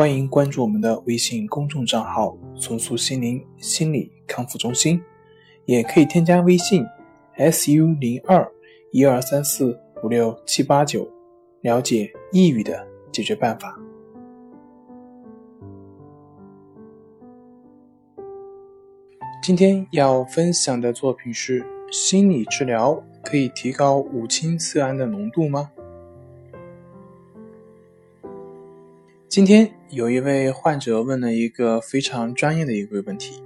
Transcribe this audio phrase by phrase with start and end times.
[0.00, 4.98] 欢迎关注我们的微信公众账号“重塑心灵心理康复中心”，
[5.66, 6.82] 也可以添加微信
[7.36, 8.50] “su 零二
[8.92, 11.06] 一二三四五六七八九”，
[11.60, 13.78] 了解抑郁的解决办法。
[19.42, 25.70] 今天要分享的作品是：心理治疗可以提高五羟色胺的浓度吗？
[29.30, 33.40] 今天有一位患者问了一个非常专业的一个问题，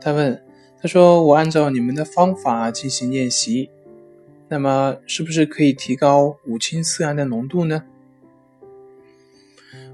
[0.00, 0.42] 他问，
[0.82, 3.70] 他说我按照你们的方法进行练习，
[4.48, 7.84] 那么是不是可以提高五羟色胺的浓度呢？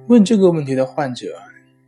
[0.07, 1.37] 问这个问题的患者，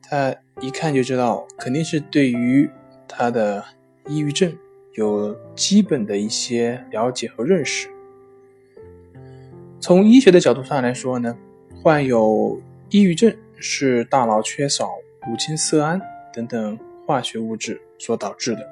[0.03, 2.69] 他一看就知道，肯定是对于
[3.09, 3.65] 他的
[4.09, 4.55] 抑郁症
[4.93, 7.89] 有基本的一些了解和认识。
[9.81, 11.35] 从医学的角度上来说呢，
[11.83, 12.61] 患有。
[12.93, 14.91] 抑郁症是大脑缺少
[15.27, 15.99] 五羟色胺
[16.31, 18.69] 等等化学物质所导致的。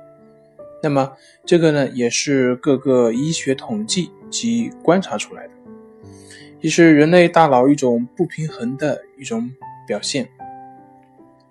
[0.82, 1.10] 那么，
[1.46, 5.54] 这个呢，也是各个医学统计及观察出来的，
[6.60, 9.50] 也是人类大脑一种不平衡的一种
[9.86, 10.28] 表现。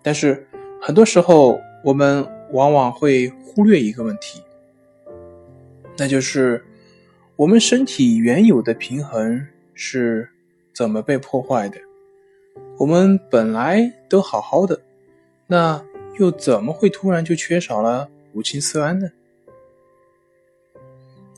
[0.04, 0.48] 但是，
[0.80, 4.44] 很多时候我们往往会忽略一个问题，
[5.98, 6.64] 那就是
[7.36, 10.30] 我们身体原有的平衡是
[10.72, 11.80] 怎么被破坏的。
[12.80, 14.80] 我们本来都好好的，
[15.48, 15.84] 那
[16.18, 19.12] 又怎么会突然就缺少了五羟色胺呢？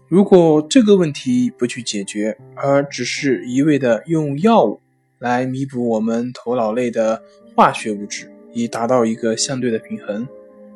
[0.07, 4.79] 如果这个问题不去解决，而只是一味的用药物
[5.17, 7.23] 来弥补我们头脑内的
[7.55, 10.27] 化学物质，以达到一个相对的平衡，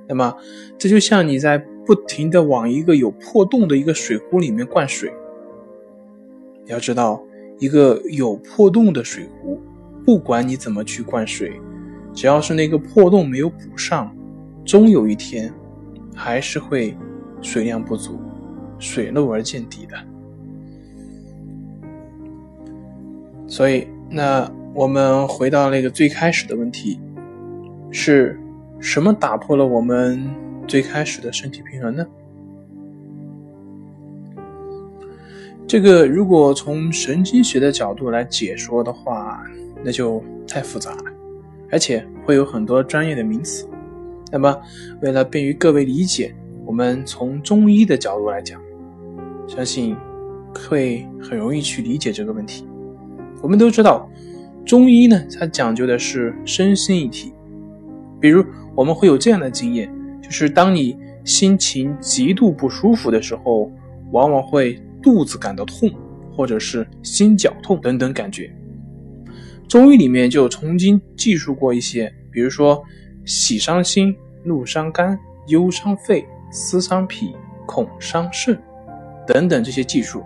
[0.08, 0.36] 那么
[0.80, 5.14] 这就像你在不停的往一个有破洞的一个水壶里面灌水。
[6.66, 7.24] 要知道，
[7.60, 9.62] 一个有破洞的水壶。
[10.06, 11.60] 不管你怎么去灌水，
[12.14, 14.16] 只要是那个破洞没有补上，
[14.64, 15.52] 终有一天
[16.16, 16.96] 还是会
[17.42, 18.20] 水量不足，
[18.78, 19.98] 水漏而见底的。
[23.48, 27.00] 所以，那我们回到那个最开始的问题，
[27.92, 28.40] 是
[28.80, 30.30] 什么打破了我们
[30.68, 32.06] 最开始的身体平衡呢？
[35.68, 39.44] 这个如果从神经学的角度来解说的话，
[39.84, 41.04] 那就太复杂了，
[41.72, 43.68] 而且会有很多专业的名词。
[44.32, 44.56] 那么，
[45.02, 48.62] 为了便于各位理解，我们从中医的角度来讲，
[49.48, 49.96] 相信
[50.54, 52.68] 会很容易去理解这个问题。
[53.42, 54.08] 我们都知道，
[54.66, 57.34] 中医呢，它讲究的是身心一体。
[58.20, 58.46] 比如，
[58.76, 63.72] 我们会有这样的经验，就是当你心情极度不舒服的时候，
[64.12, 64.80] 往往会。
[65.06, 65.88] 肚子感到痛，
[66.36, 68.52] 或者是心绞痛等等感觉，
[69.70, 72.84] 中医里面就曾经记述过一些，比如说
[73.24, 75.16] 喜伤心、怒伤肝、
[75.50, 77.36] 忧伤肺、思伤脾、
[77.68, 78.60] 恐伤肾
[79.28, 80.24] 等等这些技术，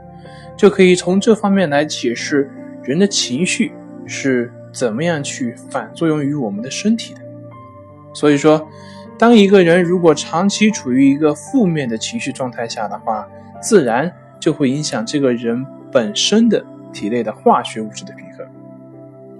[0.55, 2.49] 就可以从这方面来解释
[2.81, 3.73] 人的情绪
[4.05, 7.19] 是怎么样去反作用于我们的身体的。
[8.13, 8.65] 所以说，
[9.17, 13.27] 当一个人如果长期处于一个负面的情绪状态下的话，
[13.61, 14.09] 自然。
[14.39, 16.63] 就会影响这个人本身的
[16.93, 18.47] 体内的化学物质的平衡。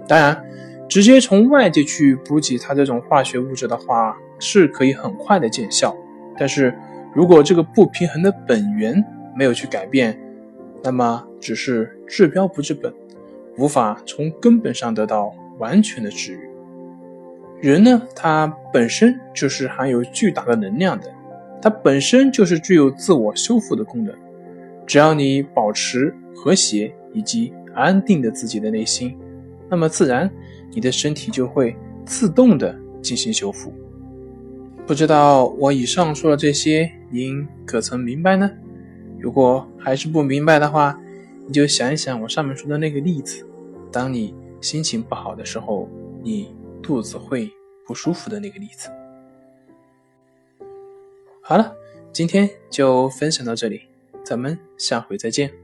[0.06, 0.44] 当然，
[0.88, 5.96] 直接从外界去补给他这种化学物质的话，是可以很快的见效。
[6.36, 6.74] 但是
[7.14, 9.04] 如果这个不平衡的本源
[9.36, 10.18] 没有去改变，
[10.82, 12.92] 那么只是治标不治本，
[13.56, 16.50] 无法从根本上得到完全的治愈。
[17.60, 21.12] 人呢，他本身就是含有巨大的能量的，
[21.60, 24.14] 它本身就是具有自我修复的功能。
[24.90, 29.16] 只要你保持和谐以及安定的自己的内心，
[29.68, 30.28] 那么自然
[30.72, 33.72] 你的身体就会自动的进行修复。
[34.88, 38.50] 不知道我以上说的这些，您可曾明白呢？
[39.20, 41.00] 如果还是不明白的话，
[41.46, 43.46] 你就想一想我上面说的那个例子：
[43.92, 45.88] 当你心情不好的时候，
[46.20, 46.52] 你
[46.82, 47.48] 肚子会
[47.86, 48.90] 不舒服的那个例子。
[51.40, 51.76] 好了，
[52.12, 53.82] 今天就分享到这里。
[54.24, 55.60] 咱们下回再见。